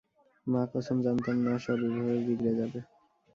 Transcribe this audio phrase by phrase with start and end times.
[0.47, 2.79] মা কসম, জানতাম না সব এভাবে বিগড়ে যাবে।